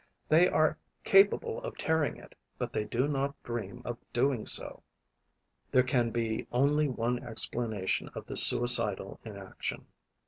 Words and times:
They 0.29 0.47
are 0.49 0.79
capable 1.03 1.61
of 1.61 1.77
tearing 1.77 2.17
it, 2.17 2.33
but 2.57 2.73
they 2.73 2.85
do 2.85 3.07
not 3.07 3.35
dream 3.43 3.83
of 3.85 3.99
doing 4.11 4.47
so! 4.47 4.81
There 5.69 5.83
can 5.83 6.09
be 6.09 6.47
only 6.51 6.87
one 6.87 7.23
explanation 7.23 8.09
of 8.15 8.25
this 8.25 8.41
suicidal 8.43 9.19
inaction. 9.23 9.85